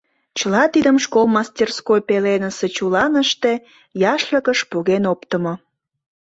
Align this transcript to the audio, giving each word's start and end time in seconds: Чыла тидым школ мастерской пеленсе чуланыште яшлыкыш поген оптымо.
Чыла 0.37 0.63
тидым 0.73 0.97
школ 1.05 1.25
мастерской 1.35 1.99
пеленсе 2.07 2.67
чуланыште 2.75 3.51
яшлыкыш 4.13 4.59
поген 4.71 5.03
оптымо. 5.13 5.53